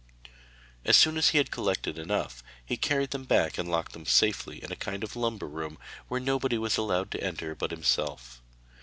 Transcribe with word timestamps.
As 0.83 0.97
soon 0.97 1.15
as 1.15 1.29
he 1.29 1.37
had 1.37 1.51
collected 1.51 1.99
enough 1.99 2.43
he 2.65 2.75
carried 2.75 3.11
them 3.11 3.23
back 3.23 3.59
and 3.59 3.69
locked 3.69 3.93
them 3.93 4.07
safely 4.07 4.57
up 4.57 4.63
in 4.63 4.71
a 4.71 4.75
kind 4.75 5.03
of 5.03 5.15
lumber 5.15 5.45
room, 5.47 5.77
where 6.07 6.19
nobody 6.19 6.57
was 6.57 6.75
allowed 6.75 7.11
to 7.11 7.23
enter 7.23 7.53
but 7.53 7.69
himself. 7.69 8.41